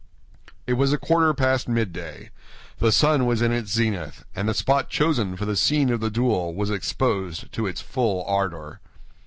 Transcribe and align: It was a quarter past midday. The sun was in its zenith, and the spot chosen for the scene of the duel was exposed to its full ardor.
It 0.65 0.73
was 0.73 0.91
a 0.91 0.97
quarter 0.97 1.31
past 1.35 1.67
midday. 1.67 2.31
The 2.79 2.91
sun 2.91 3.27
was 3.27 3.43
in 3.43 3.51
its 3.51 3.71
zenith, 3.71 4.25
and 4.35 4.49
the 4.49 4.55
spot 4.55 4.89
chosen 4.89 5.37
for 5.37 5.45
the 5.45 5.55
scene 5.55 5.91
of 5.91 5.99
the 5.99 6.09
duel 6.09 6.55
was 6.55 6.71
exposed 6.71 7.51
to 7.51 7.67
its 7.67 7.81
full 7.81 8.25
ardor. 8.25 8.79